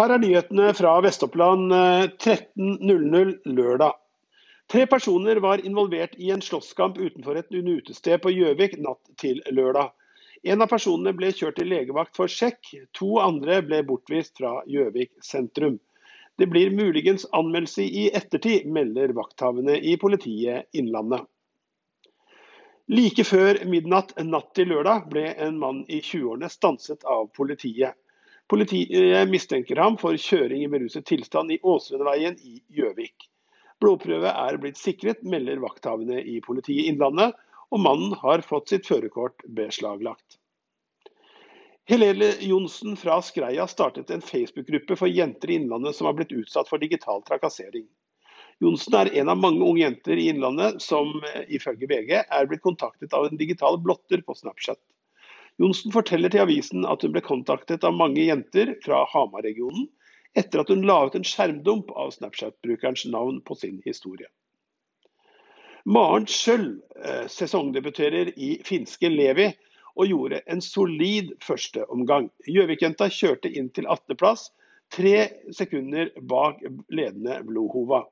[0.00, 1.74] Her er nyhetene fra Vest-Oppland
[2.24, 3.98] 13.00 lørdag.
[4.72, 9.92] Tre personer var involvert i en slåsskamp utenfor et utested på Gjøvik natt til lørdag.
[10.48, 15.12] En av personene ble kjørt til legevakt for sjekk, to andre ble bortvist fra Gjøvik
[15.20, 15.76] sentrum.
[16.40, 21.28] Det blir muligens anmeldelse i ettertid, melder vakthavende i politiet Innlandet.
[22.88, 27.99] Like før midnatt natt til lørdag ble en mann i 20-årene stanset av politiet.
[28.50, 33.28] Politiet mistenker ham for kjøring i beruset tilstand i Åsrødveien i Gjøvik.
[33.80, 37.36] Blodprøve er blitt sikret, melder vakthavende i politiet Innlandet,
[37.70, 40.40] og mannen har fått sitt førerkort beslaglagt.
[41.90, 46.68] Helene Johnsen fra Skreia startet en Facebook-gruppe for jenter i Innlandet som har blitt utsatt
[46.70, 47.86] for digital trakassering.
[48.60, 51.14] Johnsen er en av mange unge jenter i Innlandet som
[51.48, 54.82] ifølge VG er blitt kontaktet av en digital blotter på Snapchat.
[55.60, 59.88] Johnsen forteller til avisen at hun ble kontaktet av mange jenter fra Hamar-regionen
[60.38, 64.30] etter at hun la ut en skjermdump av Snapchat-brukerens navn på sin historie.
[65.84, 66.70] Maren Schjøll
[67.02, 69.50] eh, sesongdebuterer i finske Levi
[69.96, 72.30] og gjorde en solid førsteomgang.
[72.46, 74.48] Gjøvik-jenta kjørte inn til 18.-plass,
[74.94, 78.04] tre sekunder bak ledende Blodhova.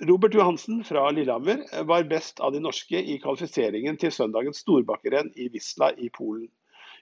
[0.00, 5.32] Eh, Robert Johansen fra Lillehammer var best av de norske i kvalifiseringen til søndagens storbakkerenn
[5.36, 6.48] i Wisla i Polen.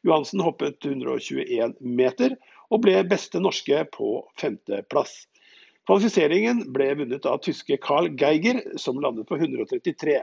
[0.04, 2.36] Johansen hoppet 121 meter
[2.70, 5.26] og ble beste norske på femteplass.
[5.86, 10.18] Kvalifiseringen ble vunnet av tyske Carl Geiger, som landet på 133.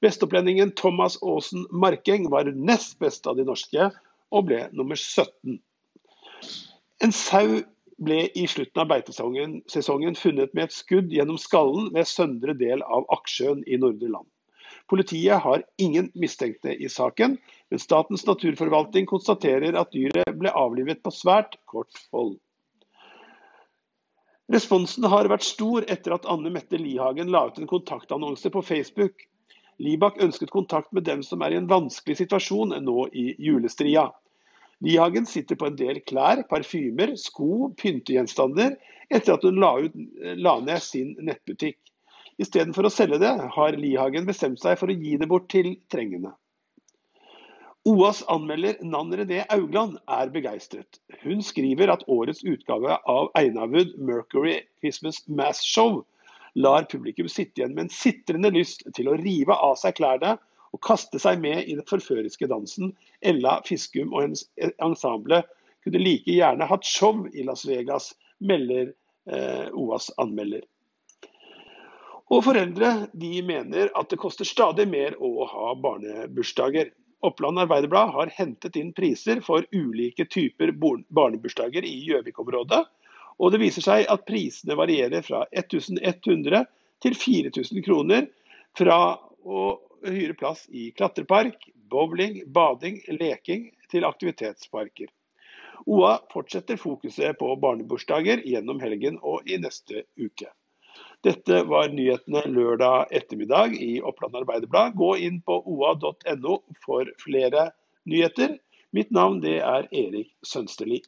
[0.00, 3.90] Vestopplendingen Thomas Aasen Markeng var nest best av de norske
[4.30, 5.58] og ble nummer 17.
[7.02, 7.60] En sau
[8.00, 13.08] ble i slutten av beitesesongen funnet med et skudd gjennom skallen ved søndre del av
[13.16, 14.28] Aksjøen i Nordre Land.
[14.90, 17.36] Politiet har ingen mistenkte i saken,
[17.70, 22.38] men Statens naturforvaltning konstaterer at dyret ble avlivet på svært kort hold.
[24.50, 29.28] Responsen har vært stor etter at Anne Mette Lihagen la ut en kontaktannonse på Facebook.
[29.78, 34.08] Libak ønsket kontakt med dem som er i en vanskelig situasjon nå i julestria.
[34.84, 38.78] Lihagen sitter på en del klær, parfymer, sko, pyntegjenstander
[39.10, 39.96] etter at hun la, ut,
[40.40, 41.78] la ned sin nettbutikk.
[42.40, 46.32] Istedenfor å selge det, har Lihagen bestemt seg for å gi det bort til trengende.
[47.88, 50.98] OAs anmelder Nan René Augland er begeistret.
[51.22, 56.02] Hun skriver at årets utgave av Einarwood Mercury Christmas Mass Show
[56.60, 60.36] lar publikum sitte igjen med en sitrende lyst til å rive av seg klærne
[60.74, 62.92] og kaste seg med i den forføriske dansen.
[63.20, 64.46] Ella Fiskum og hennes
[64.82, 65.42] ensemble
[65.84, 68.92] kunne like gjerne hatt show i Las Vegas, melder
[69.30, 70.62] eh, OAs anmelder.
[72.30, 76.92] Og Foreldre de mener at det koster stadig mer å ha barnebursdager.
[77.26, 82.84] Oppland Arbeiderblad har hentet inn priser for ulike typer barnebursdager i Gjøvik-området.
[83.40, 86.64] Og det viser seg at prisene varierer fra 1100
[87.02, 88.28] til 4000 kroner.
[88.78, 89.00] Fra
[89.42, 89.66] å
[90.06, 95.10] hyre plass i klatrepark, bowling, bading, leking til aktivitetsparker.
[95.86, 100.50] OA fortsetter fokuset på barnebursdager gjennom helgen og i neste uke.
[101.24, 104.96] Dette var nyhetene lørdag ettermiddag i Oppland Arbeiderblad.
[104.96, 107.70] Gå inn på oa.no for flere
[108.08, 108.56] nyheter.
[108.96, 111.02] Mitt navn er Erik Sønsterli.